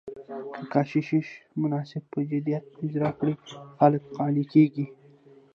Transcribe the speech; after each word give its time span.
که 0.53 0.61
کشیش 0.91 1.27
مناسک 1.61 2.03
په 2.11 2.19
جديت 2.31 2.63
اجرا 2.85 3.09
کړي، 3.19 3.33
خلک 3.79 4.01
قانع 4.15 4.45
کېږي. 4.53 4.85